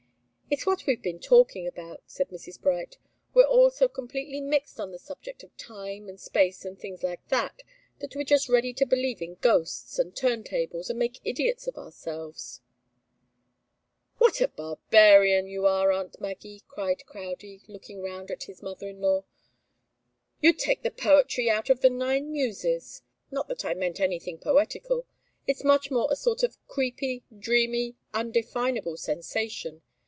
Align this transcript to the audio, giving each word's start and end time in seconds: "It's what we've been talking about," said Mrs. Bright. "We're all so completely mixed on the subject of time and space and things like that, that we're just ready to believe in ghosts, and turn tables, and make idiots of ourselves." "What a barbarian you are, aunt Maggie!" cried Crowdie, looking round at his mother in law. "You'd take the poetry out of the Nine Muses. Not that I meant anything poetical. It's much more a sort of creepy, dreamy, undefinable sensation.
"It's 0.53 0.65
what 0.65 0.85
we've 0.85 1.01
been 1.01 1.21
talking 1.21 1.65
about," 1.65 2.03
said 2.07 2.27
Mrs. 2.27 2.59
Bright. 2.59 2.97
"We're 3.33 3.45
all 3.47 3.69
so 3.69 3.87
completely 3.87 4.41
mixed 4.41 4.81
on 4.81 4.91
the 4.91 4.99
subject 4.99 5.43
of 5.43 5.55
time 5.55 6.09
and 6.09 6.19
space 6.19 6.65
and 6.65 6.77
things 6.77 7.03
like 7.03 7.25
that, 7.29 7.61
that 7.99 8.17
we're 8.17 8.25
just 8.25 8.49
ready 8.49 8.73
to 8.73 8.85
believe 8.85 9.21
in 9.21 9.35
ghosts, 9.35 9.97
and 9.97 10.13
turn 10.13 10.43
tables, 10.43 10.89
and 10.89 10.99
make 10.99 11.21
idiots 11.23 11.67
of 11.67 11.77
ourselves." 11.77 12.59
"What 14.17 14.41
a 14.41 14.49
barbarian 14.49 15.47
you 15.47 15.65
are, 15.67 15.89
aunt 15.93 16.19
Maggie!" 16.19 16.63
cried 16.67 17.05
Crowdie, 17.05 17.63
looking 17.69 18.01
round 18.01 18.29
at 18.29 18.43
his 18.43 18.61
mother 18.61 18.89
in 18.89 18.99
law. 18.99 19.23
"You'd 20.41 20.59
take 20.59 20.83
the 20.83 20.91
poetry 20.91 21.49
out 21.49 21.69
of 21.69 21.79
the 21.79 21.89
Nine 21.89 22.29
Muses. 22.29 23.03
Not 23.31 23.47
that 23.47 23.63
I 23.63 23.73
meant 23.73 24.01
anything 24.01 24.37
poetical. 24.37 25.05
It's 25.47 25.63
much 25.63 25.89
more 25.89 26.09
a 26.11 26.17
sort 26.17 26.43
of 26.43 26.57
creepy, 26.67 27.23
dreamy, 27.39 27.95
undefinable 28.13 28.97
sensation. 28.97 29.81